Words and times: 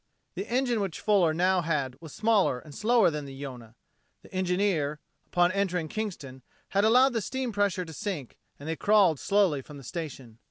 The 0.33 0.47
engine 0.51 0.79
which 0.81 0.99
Fuller 0.99 1.31
now 1.31 1.61
had 1.61 1.95
was 2.01 2.11
smaller 2.11 2.57
and 2.57 2.73
slower 2.73 3.11
than 3.11 3.25
the 3.25 3.33
Yonah. 3.35 3.75
The 4.23 4.33
engineer, 4.33 4.99
upon 5.27 5.51
entering 5.51 5.89
Kingston, 5.89 6.41
had 6.69 6.83
allowed 6.83 7.13
the 7.13 7.21
steam 7.21 7.51
pressure 7.51 7.85
to 7.85 7.93
sink, 7.93 8.39
and 8.59 8.67
they 8.67 8.75
crawled 8.75 9.19
slowly 9.19 9.61
from 9.61 9.77
the 9.77 9.83
station. 9.83 10.39